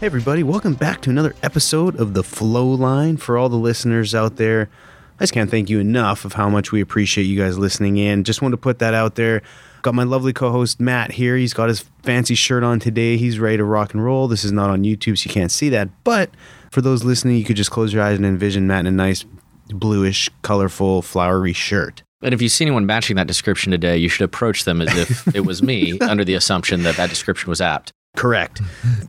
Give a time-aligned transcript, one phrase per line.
[0.00, 3.16] Hey, everybody, welcome back to another episode of The Flow Line.
[3.16, 4.70] For all the listeners out there,
[5.18, 8.22] I just can't thank you enough of how much we appreciate you guys listening in.
[8.22, 9.42] Just wanted to put that out there.
[9.82, 11.36] Got my lovely co host Matt here.
[11.36, 13.16] He's got his fancy shirt on today.
[13.16, 14.28] He's ready to rock and roll.
[14.28, 15.88] This is not on YouTube, so you can't see that.
[16.04, 16.30] But
[16.70, 19.24] for those listening, you could just close your eyes and envision Matt in a nice
[19.66, 22.04] bluish, colorful, flowery shirt.
[22.22, 25.34] And if you see anyone matching that description today, you should approach them as if
[25.34, 27.92] it was me, under the assumption that that description was apt.
[28.18, 28.60] Correct.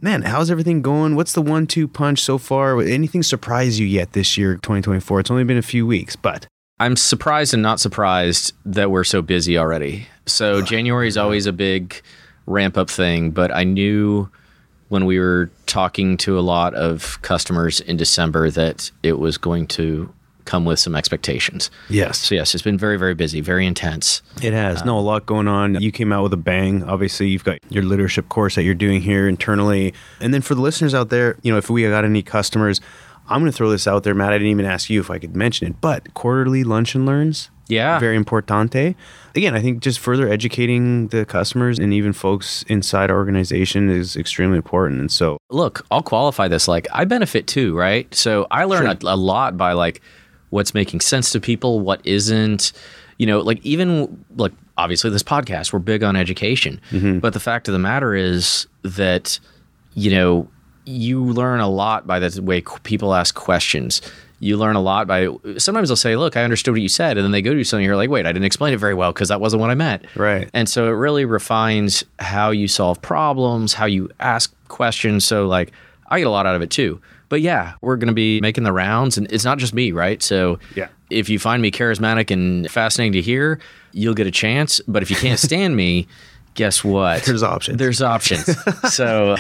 [0.02, 1.16] Man, how's everything going?
[1.16, 2.80] What's the one two punch so far?
[2.80, 5.22] Anything surprise you yet this year, 2024?
[5.22, 6.46] It's only been a few weeks, but.
[6.80, 10.08] I'm surprised and not surprised that we're so busy already.
[10.28, 12.00] So, January is always a big
[12.46, 14.30] ramp up thing, but I knew
[14.90, 19.66] when we were talking to a lot of customers in December that it was going
[19.68, 20.14] to
[20.50, 21.70] come with some expectations.
[21.90, 22.18] Yes.
[22.18, 24.22] So yes, it's been very very busy, very intense.
[24.42, 24.84] It has.
[24.84, 25.80] no, a lot going on.
[25.80, 26.84] You came out with a bang.
[26.84, 29.94] Obviously, you've got your leadership course that you're doing here internally.
[30.20, 32.82] And then for the listeners out there, you know, if we got any customers,
[33.28, 34.34] I'm going to throw this out there, Matt.
[34.34, 37.52] I didn't even ask you if I could mention it, but quarterly lunch and learns.
[37.68, 38.00] Yeah.
[38.00, 38.96] Very importante.
[39.36, 44.16] Again, I think just further educating the customers and even folks inside our organization is
[44.18, 45.00] extremely important.
[45.00, 48.14] And so, Look, I'll qualify this like I benefit too, right?
[48.16, 50.02] So I learn a, a lot by like
[50.50, 52.72] what's making sense to people, what isn't.
[53.18, 56.80] You know, like even like obviously this podcast, we're big on education.
[56.92, 57.20] Mm-hmm.
[57.20, 59.40] But the fact of the matter is that,
[59.94, 60.48] you know,
[60.86, 64.02] you learn a lot by the way people ask questions.
[64.40, 65.28] You learn a lot by
[65.58, 67.18] sometimes they'll say, Look, I understood what you said.
[67.18, 68.94] And then they go to do something, you're like, Wait, I didn't explain it very
[68.94, 70.06] well because that wasn't what I meant.
[70.16, 70.50] Right.
[70.54, 75.26] And so it really refines how you solve problems, how you ask questions.
[75.26, 75.74] So, like,
[76.10, 77.02] I get a lot out of it too.
[77.30, 80.22] But yeah, we're going to be making the rounds, and it's not just me, right?
[80.22, 80.88] So, Yeah.
[81.12, 83.60] if you find me charismatic and fascinating to hear,
[83.94, 84.82] you'll get a chance.
[84.88, 86.08] But if you can't stand me,
[86.56, 87.24] guess what?
[87.24, 87.78] There's options.
[87.78, 88.50] There's options.
[88.92, 89.36] so,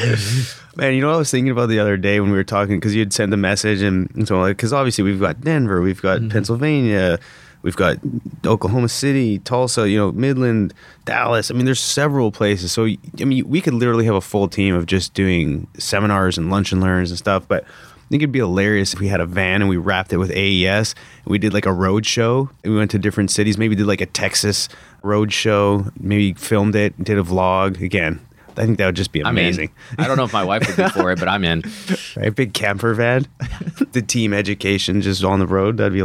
[0.75, 2.77] Man, you know what I was thinking about the other day when we were talking
[2.77, 6.01] because you'd sent a message and, and so like because obviously we've got Denver, we've
[6.01, 6.29] got mm-hmm.
[6.29, 7.19] Pennsylvania,
[7.61, 7.97] we've got
[8.45, 10.73] Oklahoma City, Tulsa, you know, Midland,
[11.05, 11.51] Dallas.
[11.51, 12.71] I mean, there's several places.
[12.71, 16.49] So I mean, we could literally have a full team of just doing seminars and
[16.49, 17.47] lunch and learns and stuff.
[17.47, 20.17] But I think it'd be hilarious if we had a van and we wrapped it
[20.17, 22.49] with AES and we did like a road show.
[22.63, 24.67] And we went to different cities, maybe did like a Texas
[25.03, 27.81] road show, maybe filmed it, did a vlog.
[27.81, 28.19] Again,
[28.57, 29.69] I think that would just be amazing.
[29.97, 31.63] I don't know if my wife would be for it, but I'm in.
[32.17, 33.27] Right, big camper van,
[33.91, 35.77] the team education just on the road.
[35.77, 35.99] That'd be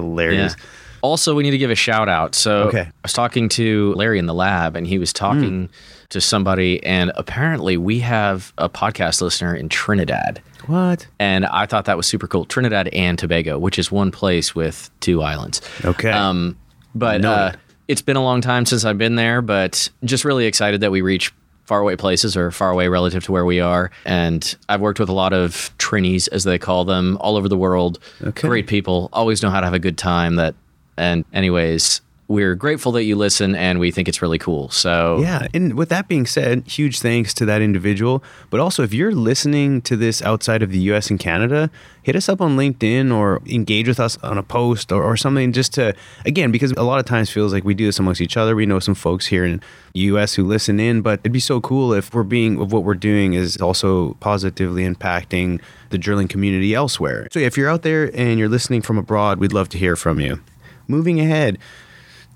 [0.59, 0.65] Yeah.
[1.05, 2.35] Also, we need to give a shout out.
[2.35, 2.81] So, Okay.
[2.81, 5.69] I was talking to Larry in the lab, and he was talking
[6.09, 10.41] to somebody, and apparently, we have a podcast listener in Trinidad.
[10.67, 11.07] What?
[11.19, 12.47] And I thought that was super cool.
[12.47, 15.61] Trinidad and Tobago, which is one place with two islands.
[15.85, 16.11] Okay.
[16.11, 16.57] Um,
[16.95, 17.61] but Know uh, it.
[17.87, 21.03] it's been a long time since I've been there, but just really excited that we
[21.03, 21.35] reach
[21.67, 23.91] faraway places or far away relative to where we are.
[24.07, 27.59] And I've worked with a lot of Trinis, as they call them, all over the
[27.59, 27.99] world.
[28.23, 28.49] Okay.
[28.49, 30.37] Great people, always know how to have a good time.
[30.37, 30.55] That
[30.97, 34.71] and anyways, we're grateful that you listen, and we think it's really cool.
[34.71, 38.25] So Yeah, and with that being said, huge thanks to that individual.
[38.51, 41.11] But also, if you're listening to this outside of the U.S.
[41.11, 41.71] and Canada,
[42.03, 45.53] hit us up on LinkedIn or engage with us on a post or, or something.
[45.53, 45.95] Just to
[46.25, 48.57] again, because a lot of times feels like we do this amongst each other.
[48.57, 49.61] We know some folks here in
[49.93, 50.35] the U.S.
[50.35, 53.35] who listen in, but it'd be so cool if we're being of what we're doing
[53.35, 57.29] is also positively impacting the drilling community elsewhere.
[57.33, 60.21] So if you're out there and you're listening from abroad, we'd love to hear from
[60.21, 60.41] you.
[60.89, 61.59] Moving ahead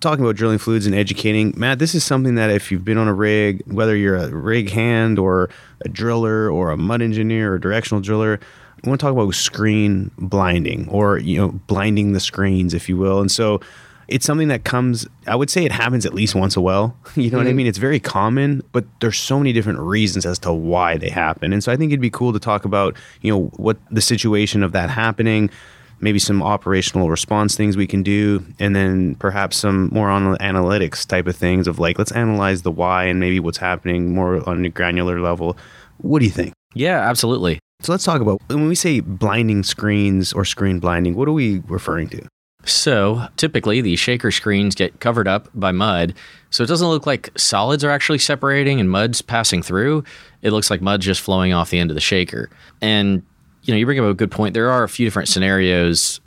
[0.00, 3.08] talking about drilling fluids and educating, Matt, this is something that if you've been on
[3.08, 5.50] a rig, whether you're a rig hand or
[5.84, 8.38] a driller or a mud engineer or directional driller,
[8.84, 12.96] I want to talk about screen blinding or you know blinding the screens, if you
[12.96, 13.20] will.
[13.20, 13.60] And so
[14.06, 15.06] it's something that comes.
[15.26, 16.96] I would say it happens at least once a well.
[17.16, 17.56] You know what I mm-hmm.
[17.56, 17.66] mean?
[17.66, 21.52] It's very common, but there's so many different reasons as to why they happen.
[21.52, 24.62] And so I think it'd be cool to talk about you know what the situation
[24.62, 25.50] of that happening
[26.00, 30.38] maybe some operational response things we can do, and then perhaps some more on the
[30.38, 34.48] analytics type of things of like, let's analyze the why and maybe what's happening more
[34.48, 35.56] on a granular level.
[35.98, 36.54] What do you think?
[36.74, 37.58] yeah, absolutely.
[37.80, 41.62] So let's talk about when we say blinding screens or screen blinding, what are we
[41.66, 42.26] referring to?
[42.64, 46.14] So typically, these shaker screens get covered up by mud,
[46.50, 50.02] so it doesn't look like solids are actually separating and mud's passing through.
[50.42, 52.50] It looks like mud's just flowing off the end of the shaker.
[52.80, 53.22] And
[53.68, 54.54] you know, you bring up a good point.
[54.54, 56.20] There are a few different scenarios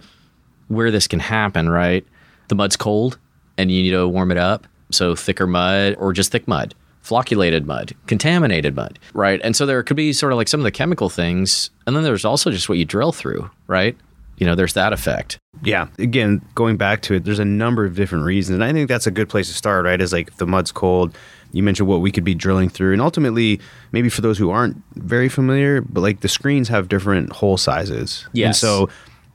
[0.67, 2.05] where this can happen, right?
[2.49, 3.17] The mud's cold
[3.57, 4.67] and you need to warm it up.
[4.91, 9.41] So thicker mud or just thick mud, flocculated mud, contaminated mud, right?
[9.43, 11.71] And so there could be sort of like some of the chemical things.
[11.87, 13.97] And then there's also just what you drill through, right?
[14.41, 15.37] You know, there's that effect.
[15.61, 15.85] Yeah.
[15.99, 18.55] Again, going back to it, there's a number of different reasons.
[18.55, 20.01] And I think that's a good place to start, right?
[20.01, 21.15] Is like if the mud's cold,
[21.51, 22.93] you mentioned what we could be drilling through.
[22.93, 23.59] And ultimately,
[23.91, 28.27] maybe for those who aren't very familiar, but like the screens have different hole sizes.
[28.35, 28.89] And so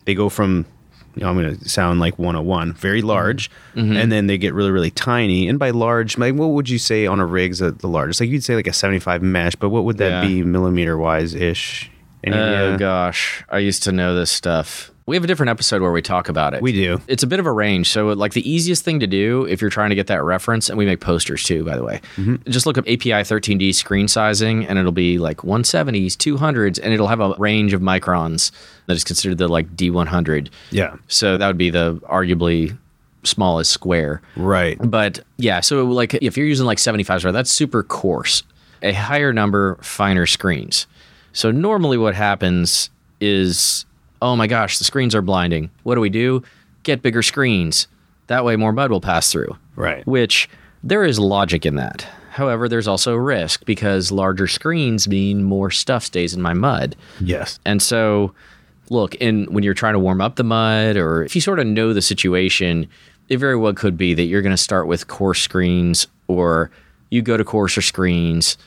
[0.06, 0.66] they go from,
[1.14, 3.96] you know, I'm going to sound like 101, very large, Mm-hmm.
[3.96, 5.46] and then they get really, really tiny.
[5.46, 8.20] And by large, like what would you say on a rig's at the largest?
[8.20, 10.26] Like you'd say like a 75 mesh, but what would that Yeah.
[10.28, 11.92] be millimeter wise ish?
[12.26, 12.76] Oh idea?
[12.76, 14.90] gosh, I used to know this stuff.
[15.06, 16.60] We have a different episode where we talk about it.
[16.60, 17.00] We do.
[17.06, 17.90] It's a bit of a range.
[17.90, 20.76] So, like the easiest thing to do if you're trying to get that reference, and
[20.76, 22.36] we make posters too, by the way, mm-hmm.
[22.50, 27.06] just look up API 13D screen sizing, and it'll be like 170s, 200s, and it'll
[27.06, 28.50] have a range of microns
[28.86, 30.48] that is considered the like D100.
[30.72, 30.96] Yeah.
[31.06, 32.76] So that would be the arguably
[33.22, 34.22] smallest square.
[34.34, 34.76] Right.
[34.82, 38.42] But yeah, so like if you're using like 75s, right, that's super coarse.
[38.82, 40.88] A higher number, finer screens.
[41.32, 43.86] So normally what happens is,
[44.22, 45.70] oh my gosh, the screens are blinding.
[45.82, 46.42] What do we do?
[46.82, 47.88] Get bigger screens.
[48.28, 49.56] That way more mud will pass through.
[49.76, 50.06] Right.
[50.06, 50.48] Which
[50.82, 52.06] there is logic in that.
[52.30, 56.94] However, there's also risk because larger screens mean more stuff stays in my mud.
[57.20, 57.58] Yes.
[57.64, 58.34] And so,
[58.90, 61.66] look, in when you're trying to warm up the mud, or if you sort of
[61.66, 62.88] know the situation,
[63.28, 66.70] it very well could be that you're going to start with coarse screens, or
[67.10, 68.58] you go to coarser screens,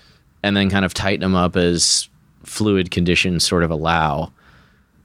[0.42, 2.10] and then kind of tighten them up as
[2.44, 4.32] fluid conditions sort of allow.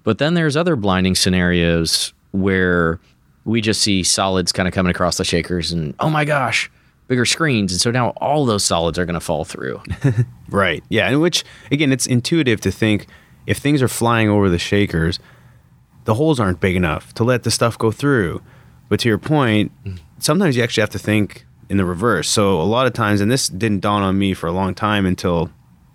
[0.05, 3.01] But then there's other blinding scenarios where
[3.45, 6.71] we just see solids kind of coming across the shakers, and oh my gosh,
[7.09, 9.83] bigger screens, and so now all those solids are going to fall through.
[10.51, 10.85] Right.
[10.89, 11.09] Yeah.
[11.09, 11.43] And which,
[11.73, 13.07] again, it's intuitive to think
[13.45, 15.19] if things are flying over the shakers,
[16.05, 18.41] the holes aren't big enough to let the stuff go through.
[18.89, 19.73] But to your point,
[20.19, 22.29] sometimes you actually have to think in the reverse.
[22.29, 25.07] So a lot of times, and this didn't dawn on me for a long time
[25.07, 25.51] until,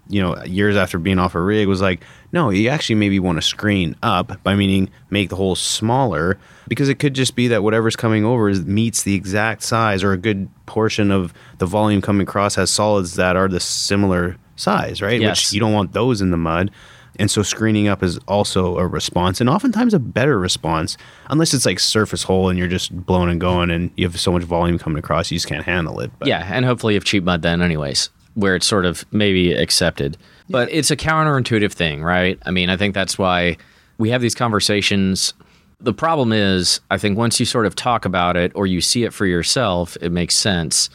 [0.09, 3.37] you know, years after being off a rig, was like, no, you actually maybe want
[3.37, 7.63] to screen up by meaning make the hole smaller because it could just be that
[7.63, 12.01] whatever's coming over is, meets the exact size or a good portion of the volume
[12.01, 15.21] coming across has solids that are the similar size, right?
[15.21, 15.39] Yes.
[15.39, 16.71] Which you don't want those in the mud.
[17.17, 20.95] And so screening up is also a response and oftentimes a better response,
[21.29, 24.31] unless it's like surface hole and you're just blowing and going and you have so
[24.31, 26.11] much volume coming across, you just can't handle it.
[26.17, 29.53] But Yeah, and hopefully you have cheap mud then, anyways, where it's sort of maybe
[29.53, 30.17] accepted.
[30.49, 32.39] But it's a counterintuitive thing, right?
[32.45, 33.57] I mean, I think that's why
[33.97, 35.33] we have these conversations.
[35.79, 39.03] The problem is, I think once you sort of talk about it or you see
[39.03, 40.89] it for yourself, it makes sense.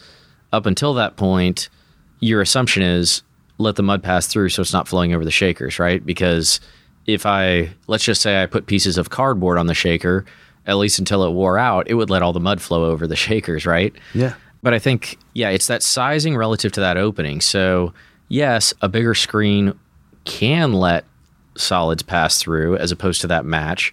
[0.52, 1.68] Up until that point,
[2.20, 3.22] your assumption is
[3.58, 6.04] let the mud pass through so it's not flowing over the shakers, right?
[6.04, 6.60] Because
[7.06, 10.24] if I, let's just say I put pieces of cardboard on the shaker,
[10.66, 13.16] at least until it wore out, it would let all the mud flow over the
[13.26, 13.94] shakers, right?
[14.14, 14.34] yeah.
[14.64, 17.42] But I think, yeah, it's that sizing relative to that opening.
[17.42, 17.92] So,
[18.28, 19.78] yes, a bigger screen
[20.24, 21.04] can let
[21.54, 23.92] solids pass through as opposed to that match.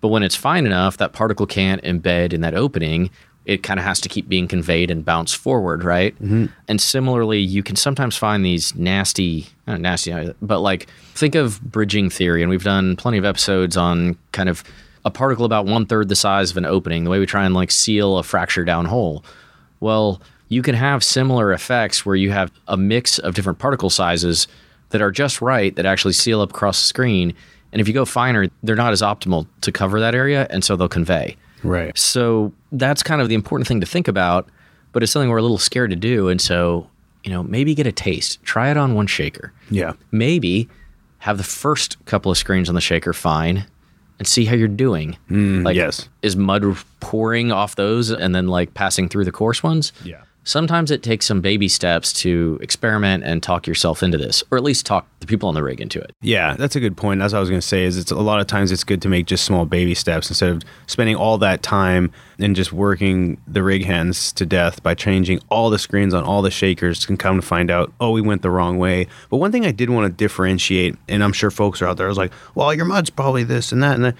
[0.00, 3.10] But when it's fine enough, that particle can't embed in that opening.
[3.44, 6.14] It kind of has to keep being conveyed and bounce forward, right?
[6.14, 6.46] Mm-hmm.
[6.68, 11.60] And similarly, you can sometimes find these nasty, not nasty, uh, but like think of
[11.60, 12.40] bridging theory.
[12.40, 14.62] And we've done plenty of episodes on kind of
[15.04, 17.52] a particle about one third the size of an opening, the way we try and
[17.52, 19.24] like seal a fracture down hole.
[19.80, 24.46] Well, you can have similar effects where you have a mix of different particle sizes
[24.90, 27.34] that are just right that actually seal up across the screen.
[27.72, 30.76] And if you go finer, they're not as optimal to cover that area, and so
[30.76, 31.36] they'll convey.
[31.64, 31.96] Right.
[31.98, 34.48] So that's kind of the important thing to think about,
[34.92, 36.28] but it's something we're a little scared to do.
[36.28, 36.88] And so,
[37.24, 39.52] you know, maybe get a taste, try it on one shaker.
[39.70, 39.94] Yeah.
[40.12, 40.68] Maybe
[41.18, 43.66] have the first couple of screens on the shaker fine
[44.18, 45.16] and see how you're doing.
[45.30, 46.08] Mm, like, yes.
[46.22, 49.92] is mud pouring off those and then like passing through the coarse ones?
[50.04, 50.22] Yeah.
[50.44, 54.64] Sometimes it takes some baby steps to experiment and talk yourself into this, or at
[54.64, 56.12] least talk the people on the rig into it.
[56.20, 57.20] Yeah, that's a good point.
[57.20, 57.84] That's what I was going to say.
[57.84, 60.50] Is it's a lot of times it's good to make just small baby steps instead
[60.50, 65.40] of spending all that time and just working the rig hands to death by changing
[65.48, 67.06] all the screens on all the shakers.
[67.06, 69.06] Can come to find out, oh, we went the wrong way.
[69.30, 72.08] But one thing I did want to differentiate, and I'm sure folks are out there,
[72.08, 74.14] is like, well, your mud's probably this and that and that.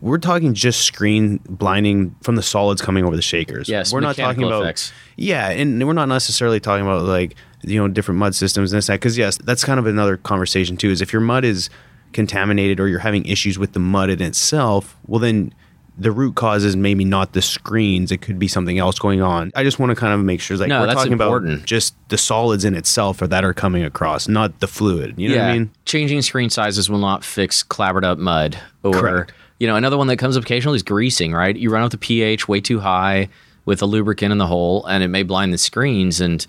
[0.00, 3.68] We're talking just screen blinding from the solids coming over the shakers.
[3.68, 4.92] Yes, we're not talking about effects.
[5.16, 8.86] yeah, and we're not necessarily talking about like you know different mud systems and this
[8.88, 10.90] that because yes, that's kind of another conversation too.
[10.90, 11.70] Is if your mud is
[12.12, 15.52] contaminated or you're having issues with the mud in itself, well then
[15.98, 18.12] the root cause is maybe not the screens.
[18.12, 19.50] It could be something else going on.
[19.54, 21.54] I just want to kind of make sure like No, we're talking important.
[21.54, 25.14] about just the solids in itself or that are coming across, not the fluid.
[25.16, 25.70] You know what I mean?
[25.86, 29.32] Changing screen sizes will not fix clabbered up mud or Correct.
[29.58, 31.56] You know, another one that comes up occasionally is greasing, right?
[31.56, 33.28] You run out the pH way too high
[33.64, 36.46] with a lubricant in the hole and it may blind the screens and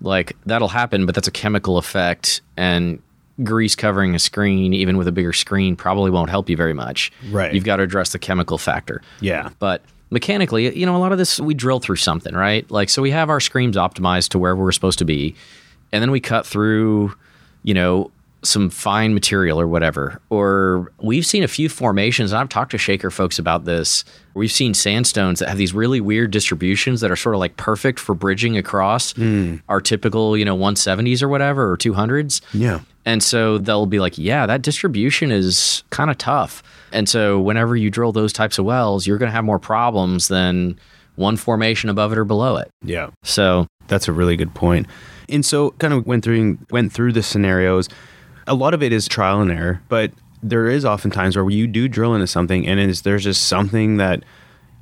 [0.00, 3.00] like that'll happen, but that's a chemical effect and
[3.42, 7.12] grease covering a screen even with a bigger screen probably won't help you very much.
[7.30, 7.52] Right.
[7.52, 9.02] You've got to address the chemical factor.
[9.20, 9.50] Yeah.
[9.58, 12.68] But mechanically, you know, a lot of this we drill through something, right?
[12.70, 15.34] Like so we have our screens optimized to where we're supposed to be
[15.92, 17.14] and then we cut through,
[17.62, 18.10] you know,
[18.42, 20.20] some fine material or whatever.
[20.30, 24.04] Or we've seen a few formations, and I've talked to shaker folks about this.
[24.34, 27.98] We've seen sandstones that have these really weird distributions that are sort of like perfect
[27.98, 29.56] for bridging across hmm.
[29.68, 32.40] our typical, you know, 170s or whatever or 200s.
[32.52, 32.80] Yeah.
[33.04, 36.62] And so they'll be like, yeah, that distribution is kind of tough.
[36.92, 40.28] And so whenever you drill those types of wells, you're going to have more problems
[40.28, 40.78] than
[41.14, 42.68] one formation above it or below it.
[42.82, 43.10] Yeah.
[43.22, 44.86] So That's a really good point.
[45.28, 47.88] And so kind of went through went through the scenarios.
[48.46, 50.12] A lot of it is trial and error, but
[50.42, 53.96] there is often times where you do drill into something and it's, there's just something
[53.96, 54.22] that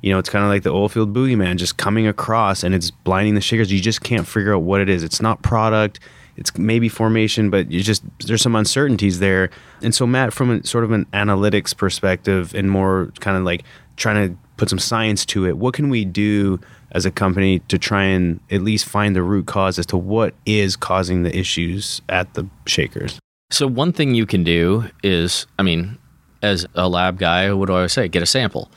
[0.01, 2.91] you know, it's kind of like the oil field boogeyman just coming across and it's
[2.91, 3.71] blinding the shakers.
[3.71, 5.03] You just can't figure out what it is.
[5.03, 5.99] It's not product,
[6.37, 9.49] it's maybe formation, but you just there's some uncertainties there.
[9.81, 13.63] And so Matt, from a, sort of an analytics perspective and more kind of like
[13.95, 16.59] trying to put some science to it, what can we do
[16.91, 20.35] as a company to try and at least find the root cause as to what
[20.45, 23.19] is causing the issues at the shakers?
[23.51, 25.97] So one thing you can do is, I mean,
[26.41, 28.07] as a lab guy, what do I say?
[28.07, 28.71] Get a sample.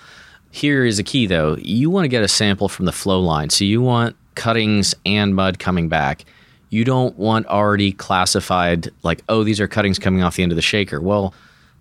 [0.51, 1.57] Here is a key though.
[1.61, 3.51] You want to get a sample from the flow line.
[3.51, 6.25] So you want cuttings and mud coming back.
[6.71, 10.57] You don't want already classified like, oh, these are cuttings coming off the end of
[10.57, 11.01] the shaker.
[11.01, 11.35] Well,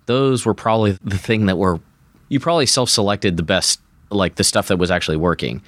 [0.06, 1.80] those were probably the thing that were
[2.30, 3.80] you probably self-selected the best
[4.10, 5.62] like the stuff that was actually working.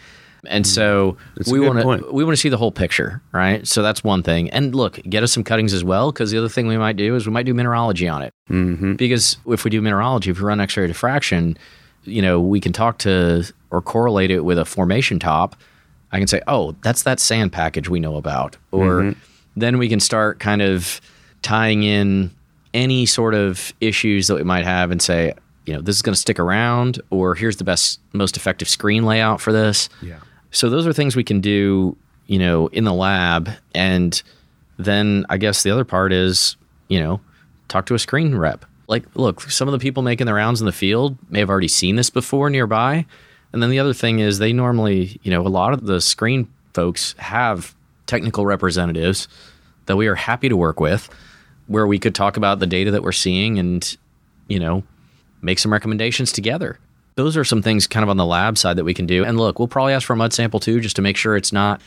[0.46, 3.68] And so That's we want to we want to see the whole picture, right?
[3.68, 4.50] So that's one thing.
[4.52, 7.16] And look, get us some cuttings as well, because the other thing we might do
[7.16, 8.34] is we might do mineralogy on it.
[8.50, 8.94] Mm-hmm.
[8.94, 11.58] Because if we do mineralogy, if we run X-ray diffraction,
[12.06, 15.56] you know, we can talk to or correlate it with a formation top.
[16.12, 19.14] I can say, oh, that's that sand package we know about, or
[19.56, 21.02] then we can start kind of
[21.42, 22.32] tying in
[22.74, 25.34] any sort of issues that we might have and say,
[25.66, 29.06] you know, this is going to stick around, or here's the best, most effective screen
[29.06, 29.88] layout for this.
[30.02, 30.18] Yeah.
[30.52, 31.96] So those are things we can do,
[32.28, 33.50] you know, in the lab.
[33.74, 34.22] And
[34.78, 36.56] then I guess the other part is,
[36.88, 37.22] you know,
[37.68, 38.66] talk to a screen rep.
[38.88, 41.68] Like, look, some of the people making the rounds in the field may have already
[41.68, 43.06] seen this before nearby.
[43.54, 46.48] And then the other thing is they normally, you know, a lot of the screen
[46.74, 47.76] folks have
[48.08, 49.28] technical representatives
[49.86, 51.10] that we are happy to work with
[51.68, 53.96] where we could talk about the data that we're seeing and,
[54.48, 54.84] you know,
[55.42, 56.80] make some recommendations together.
[57.20, 59.26] Those are some things kind of on the lab side that we can do.
[59.26, 61.52] And look, we'll probably ask for a mud sample too, just to make sure it's
[61.52, 61.82] not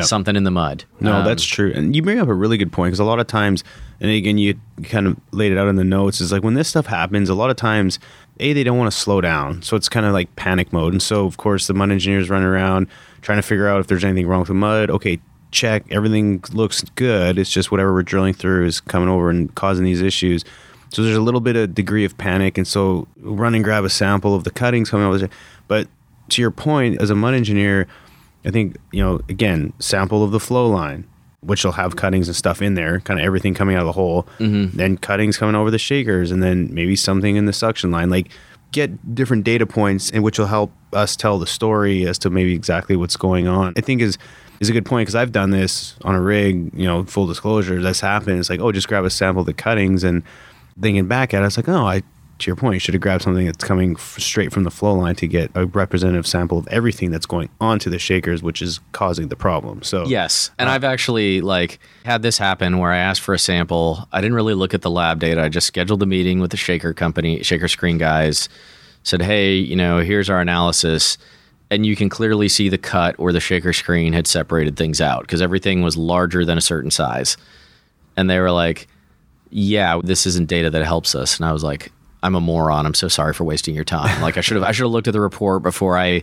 [0.00, 0.84] something in the mud.
[1.00, 1.72] No, Um, that's true.
[1.74, 3.64] And you bring up a really good point because a lot of times,
[4.00, 6.68] and again, you kind of laid it out in the notes, is like when this
[6.68, 7.98] stuff happens, a lot of times,
[8.40, 9.60] A, they don't want to slow down.
[9.60, 10.94] So it's kind of like panic mode.
[10.94, 12.86] And so, of course, the mud engineers run around
[13.20, 14.88] trying to figure out if there's anything wrong with the mud.
[14.88, 15.84] Okay, check.
[15.90, 17.38] Everything looks good.
[17.38, 20.44] It's just whatever we're drilling through is coming over and causing these issues.
[20.92, 22.58] So there's a little bit of degree of panic.
[22.58, 25.28] And so run and grab a sample of the cuttings coming over.
[25.66, 25.88] But
[26.30, 27.86] to your point, as a mud engineer,
[28.44, 31.06] I think, you know, again, sample of the flow line,
[31.40, 33.92] which will have cuttings and stuff in there, kind of everything coming out of the
[33.92, 34.26] hole.
[34.38, 34.76] Mm-hmm.
[34.76, 38.10] Then cuttings coming over the shakers, and then maybe something in the suction line.
[38.10, 38.28] Like,
[38.70, 42.54] get different data points, and which will help us tell the story as to maybe
[42.54, 43.72] exactly what's going on.
[43.76, 44.18] I think is
[44.60, 46.70] is a good point because I've done this on a rig.
[46.74, 48.38] You know, full disclosure, that's happened.
[48.38, 50.22] It's like, oh, just grab a sample of the cuttings, and
[50.80, 52.02] thinking back at it, it's like, oh, I
[52.42, 54.94] to your point, you should have grabbed something that's coming f- straight from the flow
[54.94, 58.80] line to get a representative sample of everything that's going onto the shakers, which is
[58.92, 59.82] causing the problem.
[59.82, 64.08] So Yes, and I've actually like had this happen where I asked for a sample.
[64.12, 65.42] I didn't really look at the lab data.
[65.42, 68.48] I just scheduled a meeting with the shaker company, shaker screen guys.
[69.04, 71.18] Said, "Hey, you know, here's our analysis."
[71.70, 75.22] And you can clearly see the cut where the shaker screen had separated things out
[75.22, 77.38] because everything was larger than a certain size.
[78.14, 78.88] And they were like,
[79.52, 81.92] "Yeah, this isn't data that helps us." And I was like,
[82.22, 82.86] "I'm a moron.
[82.86, 84.20] I'm so sorry for wasting your time.
[84.22, 86.22] Like I should have I should have looked at the report before I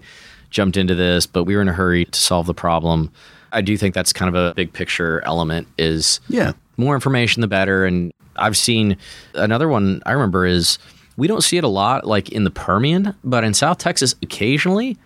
[0.49, 3.11] jumped into this, but we were in a hurry to solve the problem."
[3.51, 7.47] I do think that's kind of a big picture element is yeah, more information the
[7.47, 8.97] better and I've seen
[9.33, 10.77] another one I remember is
[11.17, 14.97] we don't see it a lot like in the Permian, but in South Texas occasionally,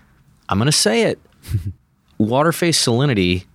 [0.47, 1.19] I'm going to say it,
[2.17, 3.45] water phase salinity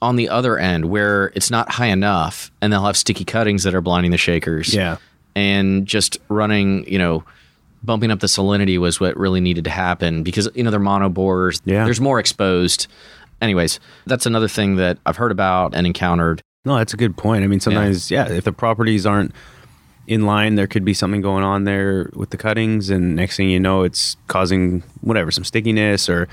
[0.00, 3.74] on the other end where it's not high enough and they'll have sticky cuttings that
[3.74, 4.72] are blinding the shakers.
[4.72, 4.98] Yeah.
[5.34, 7.24] And just running, you know,
[7.82, 11.08] bumping up the salinity was what really needed to happen because, you know, they're mono
[11.08, 11.60] bores.
[11.64, 11.84] Yeah.
[11.84, 12.86] There's more exposed.
[13.40, 16.42] Anyways, that's another thing that I've heard about and encountered.
[16.64, 17.44] no, that's a good point.
[17.44, 19.32] I mean, sometimes yeah, if the properties aren't
[20.08, 23.50] in line there could be something going on there with the cuttings and next thing
[23.50, 26.26] you know it's causing whatever some stickiness or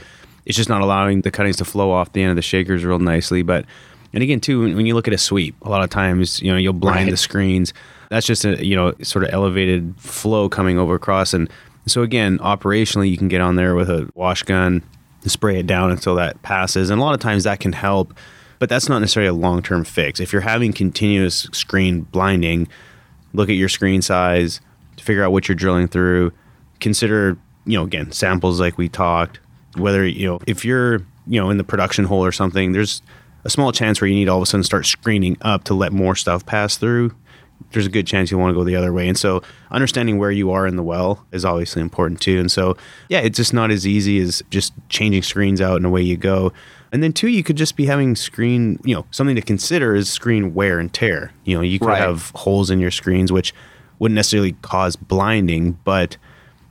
[0.46, 3.00] it's just not allowing the cuttings to flow off the end of the shakers real
[3.00, 3.42] nicely.
[3.42, 3.66] But
[4.14, 6.58] and again too when you look at a sweep a lot of times you know
[6.58, 7.12] you'll blind Right.
[7.12, 7.74] the screens.
[8.10, 11.34] That's just a you know sort of elevated flow coming over across.
[11.34, 11.50] And
[11.86, 14.84] so again operationally you can get on there with a wash gun
[15.28, 16.92] spray it down until that passes.
[16.92, 18.14] And a lot of times that can help
[18.60, 20.20] but that's not necessarily a long-term fix.
[20.22, 22.68] If you're having continuous screen blinding
[23.34, 24.62] look at your screen size
[24.96, 26.32] to figure out what you're drilling through.
[26.80, 29.40] Consider you know again samples like we talked
[29.77, 30.96] whether you know if you're
[31.27, 33.01] you know in the production hole or something there's
[33.44, 35.74] a small chance where you need to all of a sudden start screening up to
[35.75, 37.13] let more stuff pass through.
[37.72, 39.08] There's a good chance you want to go the other way.
[39.08, 39.41] And so
[39.72, 42.39] understanding where you are in the well is obviously important too.
[42.39, 42.75] And so
[43.08, 46.51] yeah it's just not as easy as just changing screens out and away you go.
[46.91, 50.10] And then two you could just be having screen you know something to consider is
[50.10, 51.32] screen wear and tear.
[51.44, 52.01] You know you could Right.
[52.01, 53.53] have holes in your screens which
[54.00, 56.17] wouldn't necessarily cause blinding but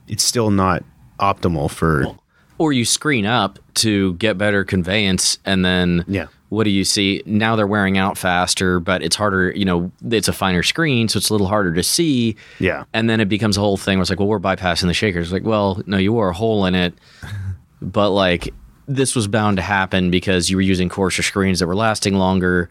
[0.07, 0.83] it's still not
[1.21, 2.05] optimal for
[2.57, 6.27] or you screen up to get better conveyance and then Yeah.
[6.49, 10.27] what do you see now they're wearing out faster but it's harder you know it's
[10.27, 12.85] a finer screen so it's a little harder to see Yeah.
[12.93, 15.31] and then it becomes a whole thing where it's like well we're bypassing the shakers
[15.33, 16.93] like well no you wore a hole in it
[17.81, 18.53] but like
[18.87, 22.69] this was bound to happen because you were using coarser screens that were lasting longer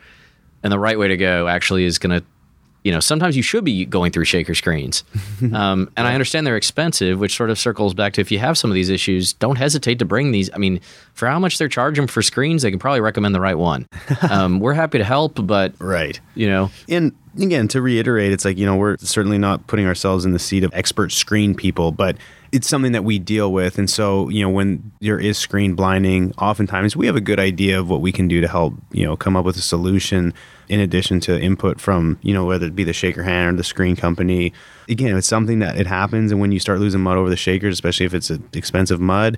[0.63, 2.25] and the right way to go actually is going to
[2.85, 5.03] you know sometimes you should be going through shaker screens.
[5.55, 8.57] Um, and i understand they're expensive which sort of circles back to if you have
[8.57, 10.51] some of these issues don't hesitate to bring these.
[10.53, 10.81] I mean
[11.13, 13.89] for how much they're charging for screens they can probably recommend the right one.
[14.31, 16.19] Um, we're happy to help but right.
[16.35, 16.71] you know.
[16.89, 20.39] And again to reiterate it's like you know we're certainly not putting ourselves in the
[20.39, 22.17] seat of expert screen people but
[22.55, 23.79] it's something that we deal with.
[23.79, 27.81] And so you know when there is screen blinding oftentimes we have a good idea
[27.81, 30.33] of what we can do to help you know come up with a solution
[30.69, 33.65] in addition to input from you know whether it be the shaker hand or the
[33.65, 34.53] screen company.
[34.89, 36.31] Again it's something that it happens.
[36.31, 39.37] And when you start losing mud over the shakers especially if it's an expensive mud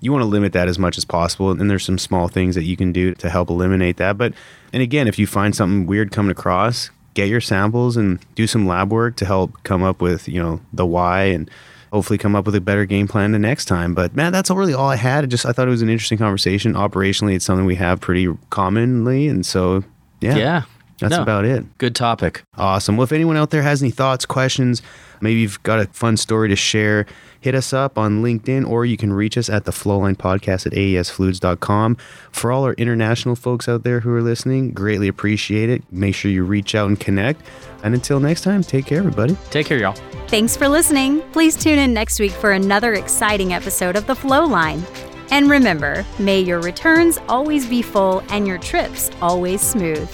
[0.00, 1.52] you want to limit that as much as possible.
[1.52, 4.18] And there's some small things that you can do to help eliminate that.
[4.18, 4.34] But
[4.72, 8.66] and again if you find something weird coming across get your samples and do some
[8.66, 11.48] lab work to help come up with you know the why and
[11.92, 13.94] hopefully come up with a better game plan the next time.
[13.94, 15.24] But man that's really all i had.
[15.24, 16.74] I just i thought it was an interesting conversation.
[16.74, 19.84] Operationally it's something we have pretty commonly and so
[20.20, 20.36] yeah.
[20.36, 20.62] Yeah
[20.98, 21.22] that's No.
[21.22, 22.96] about it good topic Awesome.
[22.96, 24.80] Well, if anyone out there has any thoughts, questions,
[25.20, 27.04] maybe you've got a fun story to share,
[27.40, 30.72] hit us up on LinkedIn or you can reach us at the Flowline Podcast at
[30.72, 31.96] aesfluids.com.
[32.32, 35.82] For all our international folks out there who are listening, greatly appreciate it.
[35.92, 37.42] Make sure you reach out and connect.
[37.82, 39.36] And until next time, take care, everybody.
[39.50, 39.94] take care y'all
[40.28, 41.20] Thanks for listening.
[41.32, 44.82] Please tune in next week for another exciting episode of The Flowline.
[45.30, 50.08] And remember, may your returns always be full and your trips always smooth.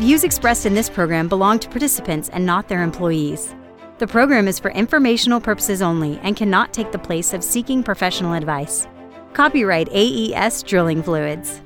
[0.00, 3.54] Views expressed in this program belong to participants and not their employees.
[3.98, 8.32] The program is for informational purposes only and cannot take the place of seeking professional
[8.32, 8.88] advice.
[9.34, 11.60] Copyright AES Drilling Fluids.